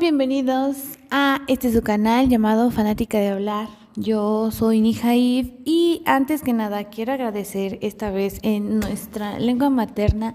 [0.00, 0.76] Bienvenidos
[1.12, 3.68] a este su canal llamado Fanática de Hablar.
[3.94, 10.34] Yo soy Nijaif y antes que nada quiero agradecer esta vez en nuestra lengua materna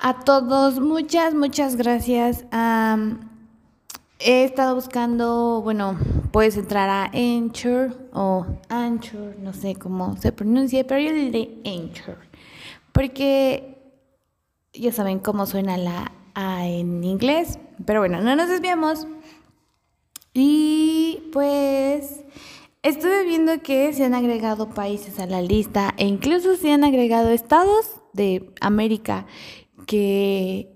[0.00, 0.80] a todos.
[0.80, 2.46] Muchas, muchas gracias.
[4.18, 5.96] he estado buscando, bueno,
[6.32, 11.58] puedes entrar a Anchor o Anchor, no sé cómo se pronuncia, pero yo le diré
[11.64, 12.18] Anchor.
[12.90, 13.78] Porque
[14.72, 17.58] ya saben cómo suena la En inglés.
[17.84, 19.06] Pero bueno, no nos desviamos.
[20.32, 22.24] Y pues
[22.82, 27.30] estuve viendo que se han agregado países a la lista e incluso se han agregado
[27.30, 29.26] estados de América
[29.86, 30.74] que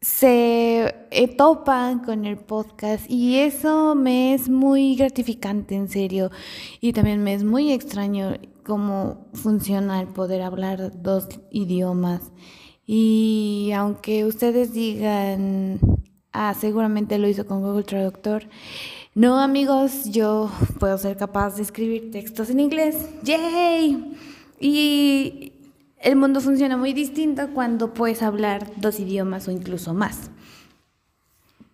[0.00, 0.94] se
[1.38, 6.30] topan con el podcast y eso me es muy gratificante en serio
[6.80, 8.34] y también me es muy extraño
[8.64, 12.32] cómo funciona el poder hablar dos idiomas
[12.86, 15.80] y aunque ustedes digan
[16.36, 18.42] Ah, seguramente lo hizo con Google Traductor.
[19.14, 22.96] No, amigos, yo puedo ser capaz de escribir textos en inglés.
[23.22, 24.16] ¡Yay!
[24.58, 25.52] Y
[26.00, 30.32] el mundo funciona muy distinto cuando puedes hablar dos idiomas o incluso más.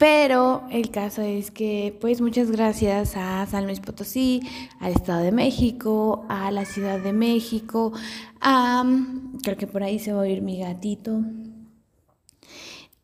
[0.01, 4.41] Pero el caso es que, pues muchas gracias a San Luis Potosí,
[4.79, 7.93] al Estado de México, a la Ciudad de México,
[8.41, 8.83] a,
[9.43, 11.21] creo que por ahí se va a oír mi gatito,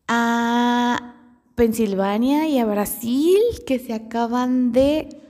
[0.07, 1.13] a
[1.53, 5.21] Pensilvania y a Brasil que se acaban de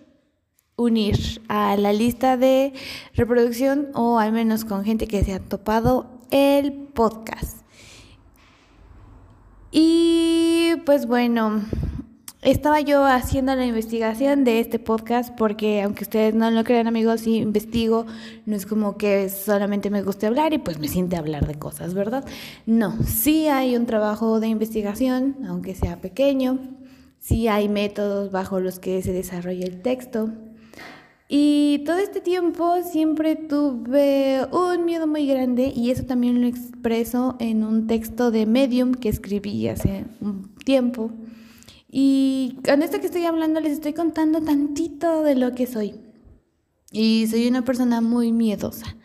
[0.78, 2.72] unir a la lista de
[3.14, 7.58] reproducción o al menos con gente que se ha topado el podcast.
[9.70, 10.07] Y
[10.88, 11.64] pues bueno,
[12.42, 17.20] estaba yo haciendo la investigación de este podcast porque aunque ustedes no lo crean amigos,
[17.20, 18.06] si investigo,
[18.46, 21.94] no es como que solamente me guste hablar y pues me siente hablar de cosas,
[21.94, 22.24] ¿verdad?
[22.66, 26.58] No, sí hay un trabajo de investigación, aunque sea pequeño,
[27.20, 30.30] sí hay métodos bajo los que se desarrolla el texto.
[31.28, 37.36] Y todo este tiempo siempre tuve un miedo muy grande y eso también lo expreso
[37.42, 41.12] en un texto de Medium que escribí hace un tiempo
[41.90, 45.96] y con esto que estoy hablando les estoy contando tantito de lo que soy.
[46.92, 48.98] Y soy una persona muy miedosa.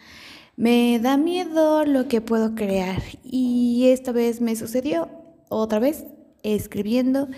[0.56, 3.03] Me da miedo lo que puedo crear.
[3.25, 5.09] Y esta vez me sucedió
[5.49, 6.05] otra vez
[6.43, 7.28] escribiendo.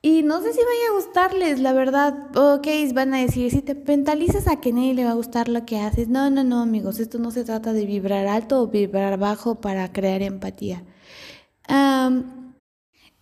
[0.00, 2.36] Y no sé si vaya a gustarles, la verdad.
[2.36, 5.64] Ok, van a decir, si te mentalizas a que nadie le va a gustar lo
[5.64, 6.08] que haces.
[6.08, 7.00] No, no, no, amigos.
[7.00, 10.84] Esto no se trata de vibrar alto o vibrar bajo para crear empatía.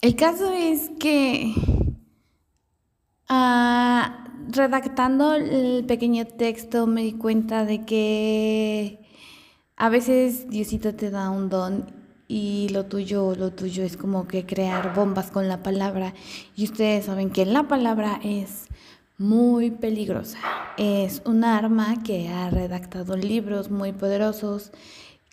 [0.07, 1.53] El caso es que
[3.29, 9.01] ah, redactando el pequeño texto me di cuenta de que
[9.75, 11.87] a veces Diosito te da un don
[12.29, 16.15] y lo tuyo, lo tuyo es como que crear bombas con la palabra.
[16.55, 18.69] Y ustedes saben que la palabra es
[19.19, 20.39] muy peligrosa.
[20.79, 24.71] Es un arma que ha redactado libros muy poderosos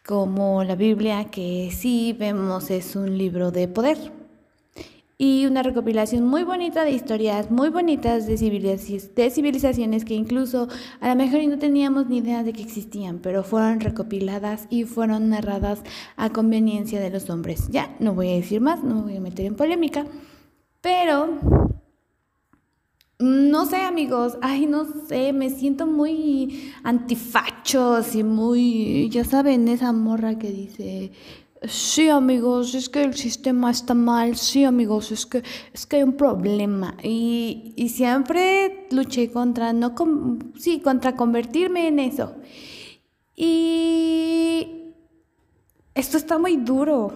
[0.03, 4.22] como la Biblia, que sí vemos es un libro de poder
[5.17, 10.67] y una recopilación muy bonita de historias muy bonitas de, civilizaciones que incluso
[10.99, 15.29] a lo mejor no teníamos ni idea de que existían, pero fueron recopiladas y fueron
[15.29, 15.83] narradas
[16.15, 17.67] a conveniencia de los hombres.
[17.69, 20.05] Ya, no voy a decir más, no me voy a meter en polémica,
[20.81, 21.39] pero
[23.19, 29.93] no sé, amigos, ay, no sé, me siento muy antifachos y muy, ya saben, esa
[29.93, 31.11] morra que dice,
[31.67, 35.43] sí amigos, es que el sistema está mal, sí amigos, es que,
[35.73, 36.97] es que hay un problema.
[37.03, 39.93] Y, y siempre luché contra, no
[40.57, 42.35] sí, contra convertirme en eso.
[43.35, 44.93] Y
[45.95, 47.13] esto está muy duro.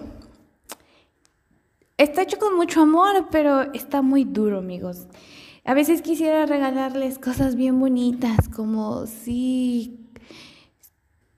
[1.96, 5.08] Está hecho con mucho amor, pero está muy duro, amigos.
[5.64, 9.97] A veces quisiera regalarles cosas bien bonitas, como sí,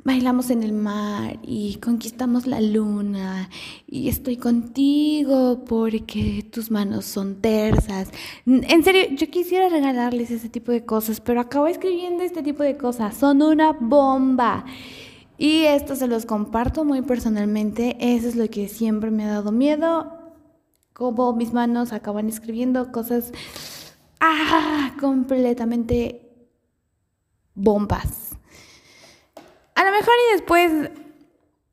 [0.05, 3.50] bailamos en el mar y conquistamos la luna
[3.87, 8.11] y estoy contigo porque tus manos son tersas.
[8.47, 12.76] En serio, yo quisiera regalarles ese tipo de cosas, pero acabo escribiendo este tipo de
[12.76, 13.17] cosas.
[13.17, 14.64] Son una bomba.
[15.38, 17.96] Y esto se los comparto muy personalmente.
[18.00, 20.19] Eso es lo que siempre me ha dado miedo.
[20.93, 23.32] Como mis manos acaban escribiendo cosas
[24.20, 26.46] ah, completamente
[27.55, 28.30] bombas.
[29.81, 30.91] A lo mejor y después,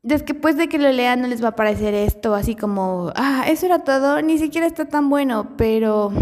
[0.01, 3.65] después de que lo lean no les va a parecer esto así como, ah, eso
[3.65, 6.13] era todo, ni siquiera está tan bueno, pero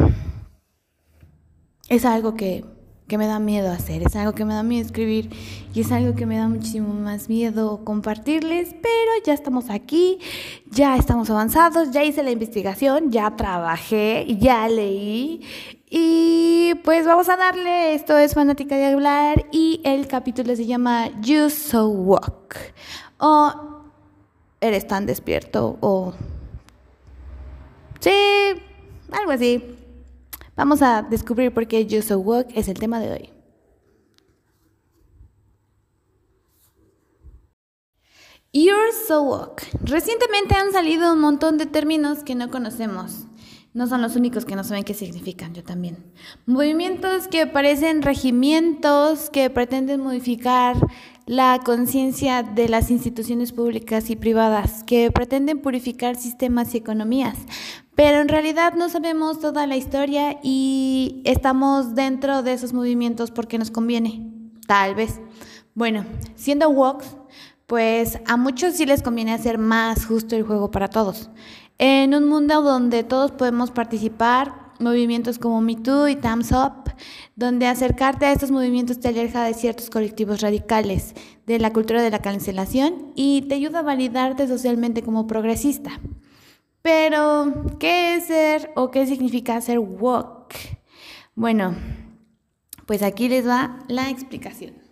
[1.88, 2.66] es algo que
[3.08, 5.30] que me da miedo hacer, es algo que me da miedo escribir
[5.74, 10.18] y es algo que me da muchísimo más miedo compartirles, pero ya estamos aquí,
[10.72, 15.42] ya estamos avanzados, ya hice la investigación, ya trabajé, ya leí
[15.90, 21.10] y pues vamos a darle, esto es Fanática de Hablar y el capítulo se llama
[21.22, 22.58] You So Walk
[23.20, 23.76] o
[24.62, 26.14] Eres tan despierto o...
[28.00, 28.12] Sí,
[29.12, 29.64] algo así.
[30.56, 33.30] Vamos a descubrir por qué You So Walk es el tema de hoy.
[38.54, 39.64] You're So Walk.
[39.84, 43.28] Recientemente han salido un montón de términos que no conocemos.
[43.76, 45.98] No son los únicos que no saben qué significan, yo también.
[46.46, 50.78] Movimientos que parecen regimientos que pretenden modificar
[51.26, 57.36] la conciencia de las instituciones públicas y privadas, que pretenden purificar sistemas y economías,
[57.96, 63.58] pero en realidad no sabemos toda la historia y estamos dentro de esos movimientos porque
[63.58, 64.26] nos conviene,
[64.68, 65.20] tal vez.
[65.74, 66.06] Bueno,
[66.36, 67.18] siendo walks,
[67.68, 71.30] pues a muchos sí les conviene hacer más justo el juego para todos.
[71.78, 76.94] En un mundo donde todos podemos participar, movimientos como Me Too y Thumbs Up,
[77.36, 81.14] donde acercarte a estos movimientos te aleja de ciertos colectivos radicales,
[81.46, 86.00] de la cultura de la cancelación y te ayuda a validarte socialmente como progresista.
[86.82, 90.56] Pero, ¿qué es ser o qué significa ser woke?
[91.34, 91.76] Bueno,
[92.86, 94.85] pues aquí les va la explicación.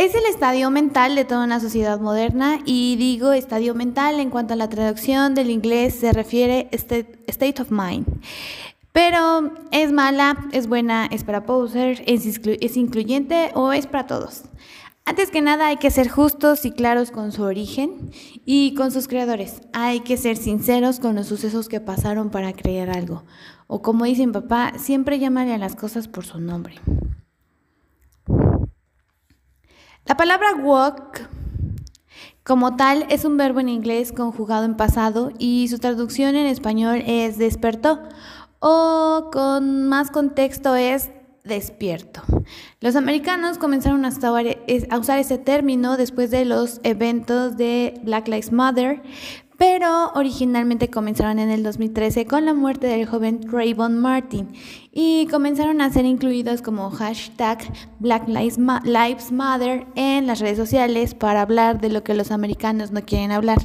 [0.00, 4.54] Es el estadio mental de toda una sociedad moderna y digo estadio mental en cuanto
[4.54, 8.06] a la traducción del inglés se refiere state, of mind.
[8.92, 14.44] Pero es mala, es buena, es para poser, es incluyente o es para todos.
[15.04, 18.10] Antes que nada hay que ser justos y claros con su origen
[18.46, 19.60] y con sus creadores.
[19.74, 23.24] Hay que ser sinceros con los sucesos que pasaron para crear algo.
[23.66, 26.76] O como dice mi papá, siempre llámale a las cosas por su nombre.
[30.06, 31.28] La palabra walk
[32.42, 37.02] como tal es un verbo en inglés conjugado en pasado y su traducción en español
[37.06, 38.00] es despertó
[38.58, 41.10] o con más contexto es
[41.44, 42.22] despierto.
[42.80, 49.02] Los americanos comenzaron a usar ese término después de los eventos de Black Lives Matter,
[49.60, 54.48] pero originalmente comenzaron en el 2013 con la muerte del joven Trayvon Martin
[54.90, 57.58] y comenzaron a ser incluidos como hashtag
[57.98, 58.58] Black Lives
[59.30, 63.58] Matter en las redes sociales para hablar de lo que los americanos no quieren hablar,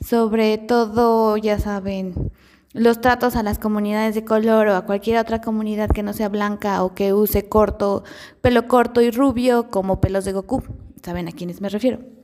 [0.00, 2.30] sobre todo, ya saben,
[2.72, 6.28] los tratos a las comunidades de color o a cualquier otra comunidad que no sea
[6.28, 8.04] blanca o que use corto,
[8.42, 10.62] pelo corto y rubio como pelos de Goku.
[11.02, 12.21] ¿Saben a quiénes me refiero?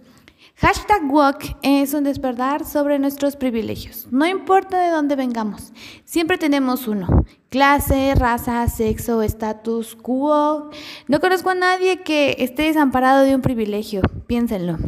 [0.60, 4.08] Hashtag Walk es un despertar sobre nuestros privilegios.
[4.10, 5.72] No importa de dónde vengamos,
[6.04, 7.24] siempre tenemos uno.
[7.48, 10.70] Clase, raza, sexo, estatus, quo.
[11.06, 14.02] No conozco a nadie que esté desamparado de un privilegio.
[14.26, 14.78] Piénsenlo.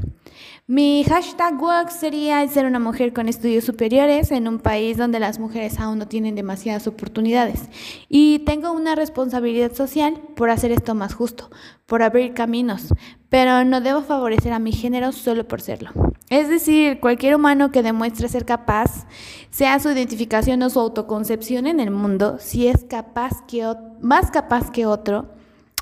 [0.73, 5.41] Mi hashtag walk sería ser una mujer con estudios superiores en un país donde las
[5.41, 7.63] mujeres aún no tienen demasiadas oportunidades.
[8.09, 11.51] Y tengo una responsabilidad social por hacer esto más justo,
[11.87, 12.95] por abrir caminos,
[13.29, 15.91] pero no debo favorecer a mi género solo por serlo.
[16.29, 19.09] Es decir, cualquier humano que demuestre ser capaz,
[19.51, 23.67] sea su identificación o su autoconcepción en el mundo, si es capaz que
[24.01, 25.35] más capaz que otro,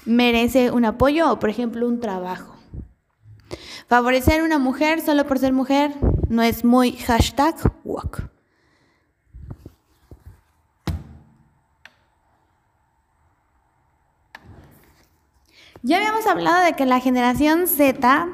[0.06, 2.57] merece un apoyo o, por ejemplo, un trabajo.
[3.88, 5.94] Favorecer a una mujer solo por ser mujer
[6.28, 8.30] no es muy hashtag walk.
[15.82, 18.28] Ya habíamos hablado de que la generación Z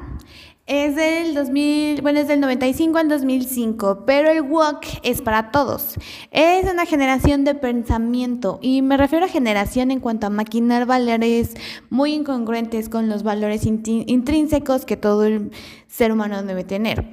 [0.67, 5.95] es del 2000, bueno, es del 95 al 2005, pero el walk es para todos.
[6.31, 11.53] Es una generación de pensamiento y me refiero a generación en cuanto a maquinar valores
[11.91, 15.51] muy incongruentes con los valores intrínsecos que todo el
[15.87, 17.05] ser humano debe tener.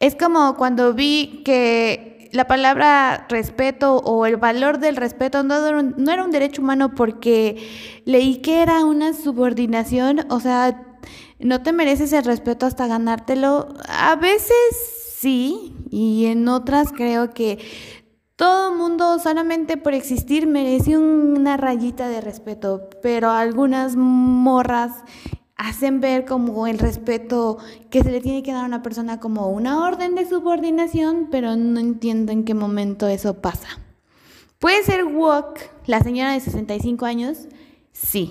[0.00, 5.82] Es como cuando vi que la palabra respeto o el valor del respeto no era,
[5.82, 10.93] no era un derecho humano porque leí que era una subordinación, o sea,
[11.38, 13.68] no te mereces el respeto hasta ganártelo.
[13.88, 14.54] A veces
[15.18, 17.58] sí, y en otras creo que
[18.36, 25.04] todo mundo solamente por existir merece una rayita de respeto, pero algunas morras
[25.56, 27.58] hacen ver como el respeto
[27.90, 31.56] que se le tiene que dar a una persona como una orden de subordinación, pero
[31.56, 33.68] no entiendo en qué momento eso pasa.
[34.58, 37.48] Puede ser Walk, la señora de 65 años,
[37.94, 38.28] Sí.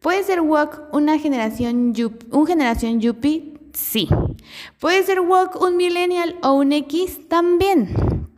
[0.00, 1.94] ¿Puede ser Walk una generación,
[2.32, 3.54] un generación Yuppie?
[3.72, 4.08] Sí.
[4.80, 7.28] ¿Puede ser Walk un millennial o un X?
[7.28, 8.28] También.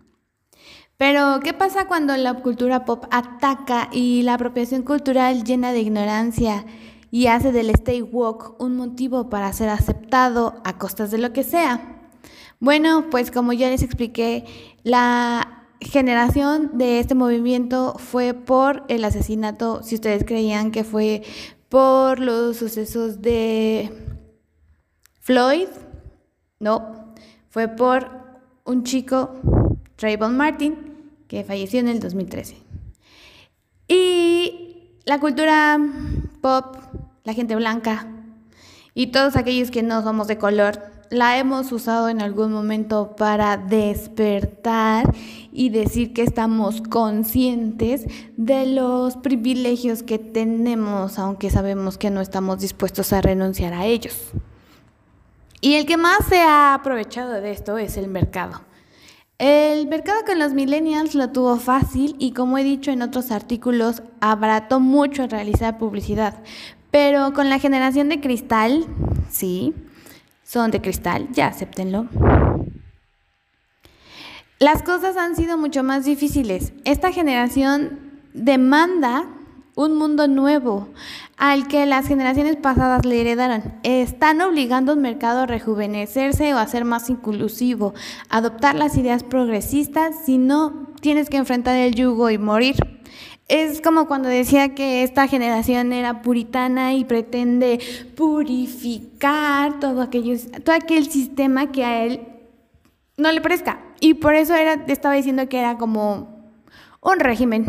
[0.98, 6.66] Pero, ¿qué pasa cuando la cultura pop ataca y la apropiación cultural llena de ignorancia
[7.10, 11.42] y hace del stay woke un motivo para ser aceptado a costas de lo que
[11.42, 12.10] sea?
[12.60, 14.44] Bueno, pues como ya les expliqué,
[14.84, 21.22] la generación de este movimiento fue por el asesinato, si ustedes creían que fue
[21.68, 23.90] por los sucesos de
[25.20, 25.68] Floyd,
[26.58, 27.14] no,
[27.48, 28.10] fue por
[28.64, 29.34] un chico,
[29.96, 30.76] Trayvon Martin,
[31.28, 32.56] que falleció en el 2013.
[33.88, 35.78] Y la cultura
[36.40, 36.76] pop,
[37.24, 38.06] la gente blanca
[38.94, 40.80] y todos aquellos que no somos de color,
[41.10, 45.12] la hemos usado en algún momento para despertar
[45.52, 52.60] y decir que estamos conscientes de los privilegios que tenemos, aunque sabemos que no estamos
[52.60, 54.32] dispuestos a renunciar a ellos.
[55.60, 58.60] Y el que más se ha aprovechado de esto es el mercado.
[59.38, 64.02] El mercado con los millennials lo tuvo fácil y como he dicho en otros artículos,
[64.20, 66.42] abarató mucho realizar publicidad.
[66.90, 68.86] Pero con la generación de cristal,
[69.28, 69.74] sí,
[70.46, 72.06] son de cristal, ya acéptenlo.
[74.58, 76.72] Las cosas han sido mucho más difíciles.
[76.84, 79.26] Esta generación demanda
[79.74, 80.88] un mundo nuevo
[81.36, 83.74] al que las generaciones pasadas le heredaron.
[83.82, 87.92] Están obligando al mercado a rejuvenecerse o a ser más inclusivo,
[88.30, 92.76] adoptar las ideas progresistas, si no tienes que enfrentar el yugo y morir.
[93.48, 97.78] Es como cuando decía que esta generación era puritana y pretende
[98.16, 102.26] purificar todo, aquello, todo aquel sistema que a él
[103.16, 103.80] no le parezca.
[104.00, 106.50] Y por eso era, estaba diciendo que era como
[107.00, 107.66] un régimen.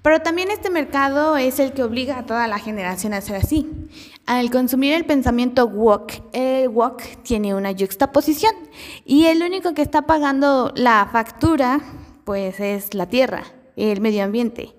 [0.00, 3.68] Pero también este mercado es el que obliga a toda la generación a ser así.
[4.26, 8.54] Al consumir el pensamiento woke, el woke tiene una juxtaposición
[9.04, 11.80] y el único que está pagando la factura
[12.24, 13.42] pues es la tierra
[13.84, 14.74] el medio ambiente.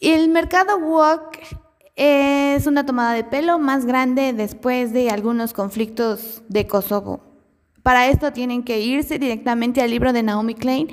[0.00, 1.38] El mercado woke
[1.96, 7.20] es una tomada de pelo más grande después de algunos conflictos de Kosovo.
[7.82, 10.88] Para esto tienen que irse directamente al libro de Naomi Klein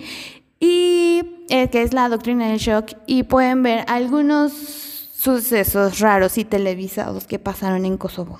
[0.60, 6.46] y eh, que es la doctrina del shock y pueden ver algunos sucesos raros y
[6.46, 8.38] televisados que pasaron en Kosovo.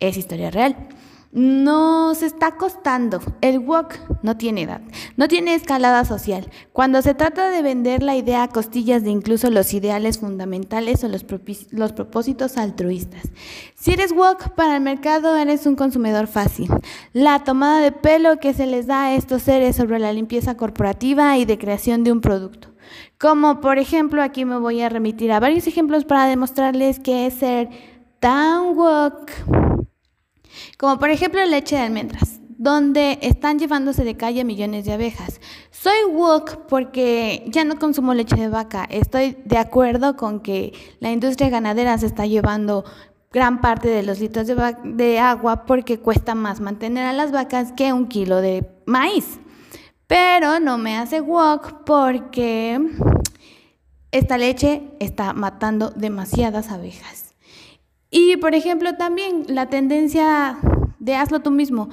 [0.00, 0.76] Es historia real.
[1.30, 3.20] Nos está costando.
[3.42, 4.80] El walk no tiene edad,
[5.18, 6.50] no tiene escalada social.
[6.72, 11.08] Cuando se trata de vender la idea a costillas de incluso los ideales fundamentales o
[11.08, 11.24] los,
[11.92, 13.22] propósitos altruistas.
[13.74, 16.68] Si eres walk para el mercado, eres un consumidor fácil.
[17.12, 21.36] La tomada de pelo que se les da a estos seres sobre la limpieza corporativa
[21.36, 22.68] y de creación de un producto.
[23.18, 27.34] Como por ejemplo, aquí me voy a remitir a varios ejemplos para demostrarles que es
[27.34, 27.68] ser
[28.18, 29.30] tan walk
[30.78, 35.40] como por ejemplo leche de almendras, donde están llevándose de calle millones de abejas.
[35.70, 38.84] Soy woke porque ya no consumo leche de vaca.
[38.90, 42.84] Estoy de acuerdo con que la industria ganadera se está llevando
[43.30, 47.72] gran parte de los litros de, de agua porque cuesta más mantener a las vacas
[47.72, 49.38] que un kilo de maíz.
[50.08, 52.80] Pero no me hace woke porque
[54.10, 57.27] esta leche está matando demasiadas abejas.
[58.10, 60.58] Y por ejemplo también la tendencia
[60.98, 61.88] de hazlo tú mismo.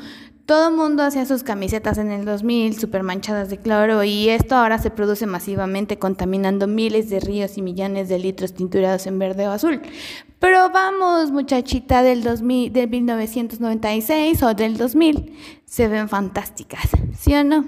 [0.46, 4.78] Todo mundo hacía sus camisetas en el 2000 super manchadas de cloro y esto ahora
[4.78, 9.52] se produce masivamente contaminando miles de ríos y millones de litros tinturados en verde o
[9.52, 9.82] azul.
[10.40, 15.34] Pero vamos, muchachita del 2000, del 1996 o del 2000,
[15.66, 17.66] se ven fantásticas, ¿sí o no?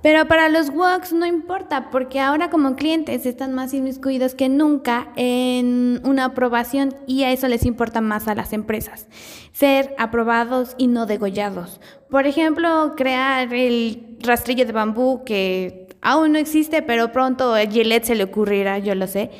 [0.00, 5.08] Pero para los WOCs no importa, porque ahora como clientes están más inmiscuidos que nunca
[5.16, 9.08] en una aprobación y a eso les importa más a las empresas.
[9.52, 11.80] Ser aprobados y no degollados.
[12.10, 18.04] Por ejemplo, crear el rastrillo de bambú que aún no existe, pero pronto a Gillette
[18.04, 19.32] se le ocurrirá, yo lo sé,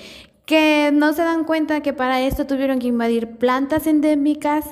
[0.44, 4.64] que no se dan cuenta que para esto tuvieron que invadir plantas endémicas,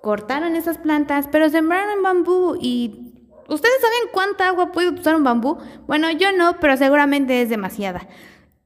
[0.00, 3.13] cortaron esas plantas, pero sembraron bambú y
[3.48, 5.58] ¿Ustedes saben cuánta agua puede usar un bambú?
[5.86, 8.08] Bueno, yo no, pero seguramente es demasiada.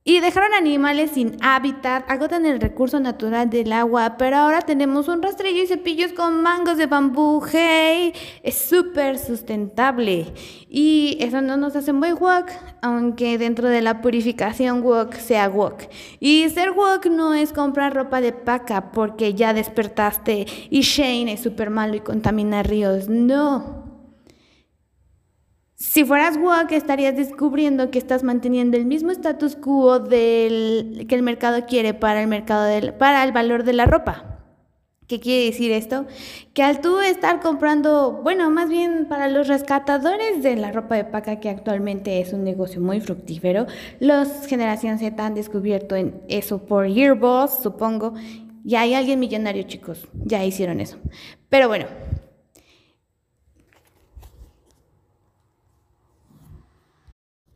[0.08, 5.20] Y dejaron animales sin hábitat, agotan el recurso natural del agua, pero ahora tenemos un
[5.20, 7.44] rastrillo y cepillos con mangos de bambú.
[7.52, 8.14] ¡Hey!
[8.42, 10.32] Es súper sustentable.
[10.66, 12.46] Y eso no nos hace muy wok,
[12.80, 15.82] aunque dentro de la purificación wok sea wok.
[16.20, 21.42] Y ser wok no es comprar ropa de paca porque ya despertaste y Shane es
[21.42, 23.10] súper malo y contamina ríos.
[23.10, 23.77] No.
[25.80, 31.22] Si fueras woke, estarías descubriendo que estás manteniendo el mismo status quo del, que el
[31.22, 34.40] mercado quiere para el, mercado del, para el valor de la ropa.
[35.06, 36.06] ¿Qué quiere decir esto?
[36.52, 41.04] Que al tú estar comprando, bueno, más bien para los rescatadores de la ropa de
[41.04, 43.66] paca, que actualmente es un negocio muy fructífero,
[44.00, 48.14] los Generación Z han descubierto en eso por Yearboss, supongo.
[48.64, 50.98] Ya hay alguien millonario, chicos, ya hicieron eso.
[51.48, 51.86] Pero bueno,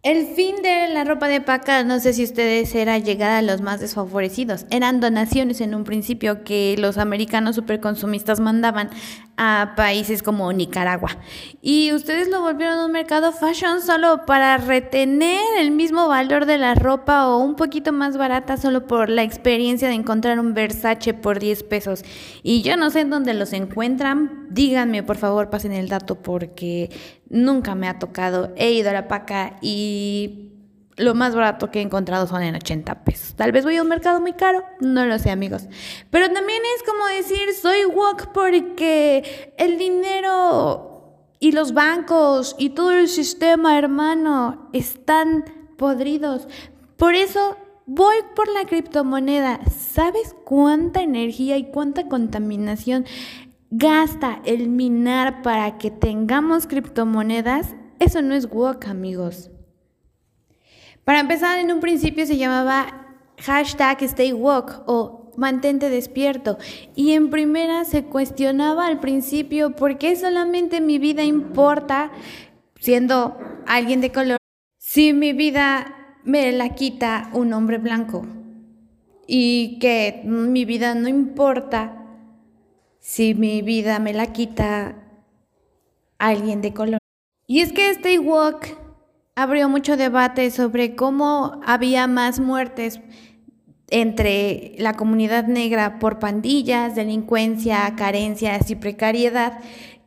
[0.03, 3.61] El fin de la ropa de paca, no sé si ustedes era llegar a los
[3.61, 4.67] más desfavorecidos.
[4.69, 8.91] Eran donaciones en un principio que los americanos superconsumistas mandaban
[9.37, 11.17] a países como Nicaragua.
[11.61, 16.75] Y ustedes lo volvieron un mercado fashion solo para retener el mismo valor de la
[16.75, 21.39] ropa o un poquito más barata solo por la experiencia de encontrar un Versace por
[21.39, 22.05] 10 pesos.
[22.43, 24.47] Y yo no sé en dónde los encuentran.
[24.51, 26.91] Díganme, por favor, pasen el dato porque
[27.29, 28.53] nunca me ha tocado.
[28.57, 30.52] He ido a la paca y
[30.97, 33.35] lo más barato que he encontrado son en 80 pesos.
[33.35, 35.69] Tal vez voy a un mercado muy caro, no lo sé amigos.
[36.11, 42.93] Pero también es como decir, soy woke porque el dinero y los bancos y todo
[42.93, 45.45] el sistema, hermano, están
[45.77, 46.47] podridos.
[46.97, 47.57] Por eso
[47.87, 49.61] voy por la criptomoneda.
[49.71, 53.07] ¿Sabes cuánta energía y cuánta contaminación
[53.75, 59.52] gasta el minar para que tengamos criptomonedas, eso no es woke, amigos.
[61.05, 63.03] Para empezar, en un principio se llamaba
[63.39, 66.59] hashtag stay woke o mantente despierto.
[66.95, 72.13] Y en primera se cuestionaba al principio por qué solamente mi vida importa
[72.79, 74.39] siendo alguien de color
[74.79, 78.27] si mi vida me la quita un hombre blanco.
[79.27, 81.99] Y que mi vida no importa
[82.99, 84.97] si mi vida me la quita
[86.19, 86.99] alguien de color.
[87.47, 88.82] Y es que Stay Walk
[89.35, 93.01] abrió mucho debate sobre cómo había más muertes
[93.89, 99.59] entre la comunidad negra por pandillas, delincuencia, carencias y precariedad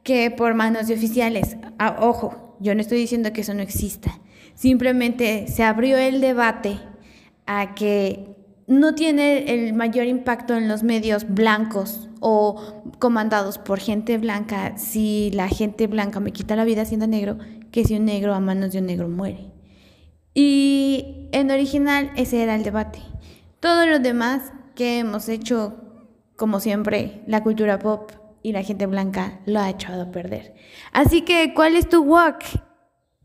[0.04, 1.58] que por manos de oficiales.
[1.80, 4.20] Ah, ojo, yo no estoy diciendo que eso no exista.
[4.54, 6.80] Simplemente se abrió el debate
[7.46, 8.36] a que
[8.68, 15.30] no tiene el mayor impacto en los medios blancos o comandados por gente blanca si
[15.32, 17.38] la gente blanca me quita la vida siendo negro
[17.72, 19.52] que si un negro a manos de un negro muere.
[20.34, 23.00] Y en original ese era el debate.
[23.60, 25.76] Todo lo demás que hemos hecho,
[26.36, 28.12] como siempre, la cultura pop
[28.44, 30.54] y la gente blanca lo ha echado a perder.
[30.92, 32.44] Así que, ¿cuál es tu walk?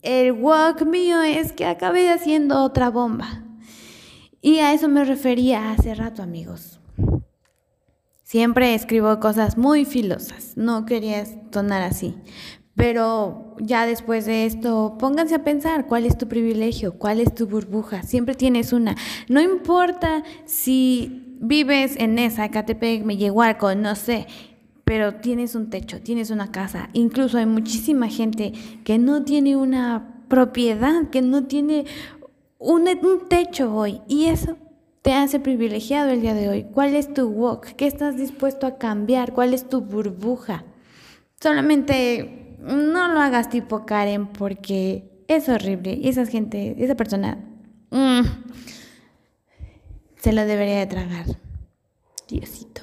[0.03, 3.45] El walk mío es que acabé haciendo otra bomba.
[4.41, 6.81] Y a eso me refería hace rato, amigos.
[8.23, 12.15] Siempre escribo cosas muy filosas, no quería sonar así.
[12.75, 17.47] Pero ya después de esto, pónganse a pensar cuál es tu privilegio, cuál es tu
[17.47, 18.03] burbuja.
[18.03, 18.97] Siempre tienes una.
[19.29, 23.05] No importa si vives en esa, Catepec,
[23.59, 24.27] con no sé,
[24.85, 26.91] pero tienes un techo, tienes una casa.
[26.93, 28.53] Incluso hay muchísima gente
[28.85, 31.85] que no tiene una propiedad, que no tiene
[32.59, 32.89] un,
[33.29, 34.57] techo hoy y eso
[35.03, 36.67] te hace privilegiado el día de hoy.
[36.73, 37.75] ¿Cuál es tu walk?
[37.77, 39.33] ¿Qué estás dispuesto a cambiar?
[39.33, 40.65] ¿Cuál es tu burbuja?
[41.41, 45.95] Solamente no lo hagas tipo Karen porque es horrible.
[45.95, 47.39] Y esa gente, esa persona,
[47.91, 48.23] mm,
[50.17, 51.27] se lo debería de tragar.
[52.29, 52.83] Diosito.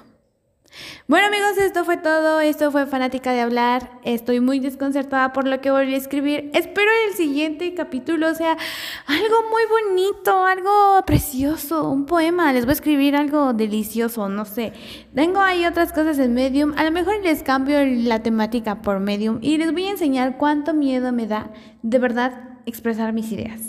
[1.07, 5.61] Bueno amigos, esto fue todo, esto fue Fanática de Hablar, estoy muy desconcertada por lo
[5.61, 8.57] que volví a escribir, espero el siguiente capítulo sea
[9.05, 14.73] algo muy bonito, algo precioso, un poema, les voy a escribir algo delicioso, no sé,
[15.15, 19.39] tengo ahí otras cosas en Medium, a lo mejor les cambio la temática por Medium
[19.41, 21.51] y les voy a enseñar cuánto miedo me da
[21.83, 23.61] de verdad expresar mis ideas.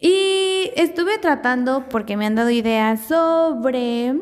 [0.00, 4.14] Y estuve tratando, porque me han dado ideas sobre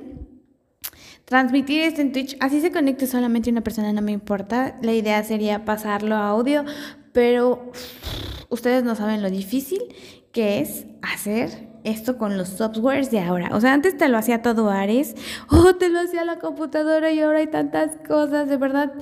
[1.27, 4.79] transmitir esto en Twitch, así se conecte solamente una persona, no me importa.
[4.81, 6.65] La idea sería pasarlo a audio,
[7.13, 7.71] pero
[8.49, 9.81] ustedes no saben lo difícil
[10.33, 13.51] que es hacer esto con los softwares de ahora.
[13.53, 15.15] O sea, antes te lo hacía todo Ares,
[15.51, 18.93] o te lo hacía la computadora y ahora hay tantas cosas, de verdad.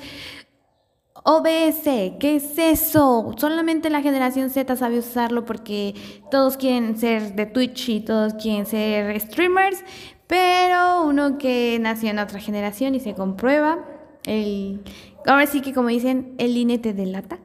[1.26, 1.84] OBS,
[2.20, 3.32] ¿qué es eso?
[3.38, 5.94] Solamente la generación Z sabe usarlo porque
[6.30, 9.82] todos quieren ser de Twitch y todos quieren ser streamers,
[10.26, 13.84] pero uno que nació en otra generación y se comprueba,
[14.24, 14.82] el,
[15.26, 17.38] ahora sí que como dicen, el INE te delata.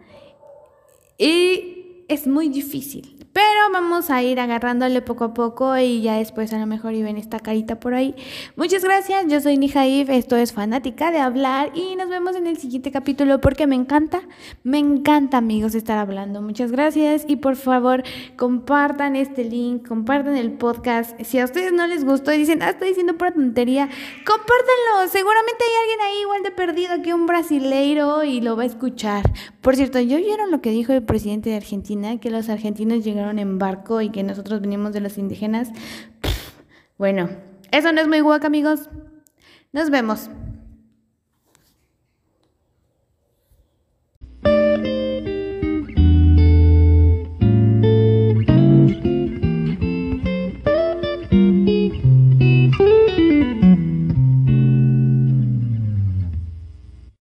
[1.18, 3.19] Y es muy difícil.
[3.32, 7.04] Pero vamos a ir agarrándole poco a poco y ya después a lo mejor y
[7.04, 8.16] ven esta carita por ahí.
[8.56, 12.58] Muchas gracias, yo soy Nijaif, esto es fanática de hablar y nos vemos en el
[12.58, 14.22] siguiente capítulo porque me encanta,
[14.64, 16.42] me encanta amigos estar hablando.
[16.42, 18.04] Muchas gracias y por favor
[18.36, 21.20] compartan este link, compartan el podcast.
[21.22, 23.90] Si a ustedes no les gustó y dicen, ah, estoy diciendo pura tontería,
[24.26, 25.08] compártanlo.
[25.12, 29.32] Seguramente hay alguien ahí igual de perdido que un brasileiro y lo va a escuchar.
[29.62, 32.20] Por cierto, ¿yo vieron lo que dijo el presidente de Argentina?
[32.20, 35.70] Que los argentinos llegaron en barco y que nosotros venimos de los indígenas.
[36.98, 37.30] Bueno,
[37.72, 38.90] eso no es muy guac, amigos.
[39.72, 40.30] Nos vemos.